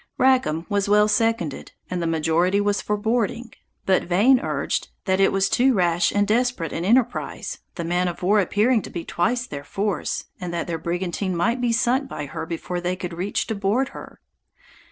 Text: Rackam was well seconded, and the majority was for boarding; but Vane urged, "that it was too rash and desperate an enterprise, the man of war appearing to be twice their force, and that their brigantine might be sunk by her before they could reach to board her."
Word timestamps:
Rackam 0.17 0.65
was 0.67 0.89
well 0.89 1.07
seconded, 1.07 1.73
and 1.87 2.01
the 2.01 2.07
majority 2.07 2.59
was 2.59 2.81
for 2.81 2.97
boarding; 2.97 3.53
but 3.85 4.01
Vane 4.05 4.39
urged, 4.39 4.89
"that 5.05 5.19
it 5.19 5.31
was 5.31 5.47
too 5.47 5.75
rash 5.75 6.11
and 6.11 6.27
desperate 6.27 6.73
an 6.73 6.83
enterprise, 6.83 7.59
the 7.75 7.83
man 7.83 8.07
of 8.07 8.23
war 8.23 8.39
appearing 8.39 8.81
to 8.81 8.89
be 8.89 9.05
twice 9.05 9.45
their 9.45 9.63
force, 9.63 10.25
and 10.39 10.51
that 10.51 10.65
their 10.65 10.79
brigantine 10.79 11.35
might 11.37 11.61
be 11.61 11.71
sunk 11.71 12.09
by 12.09 12.25
her 12.25 12.47
before 12.47 12.81
they 12.81 12.95
could 12.95 13.13
reach 13.13 13.45
to 13.45 13.53
board 13.53 13.89
her." 13.89 14.19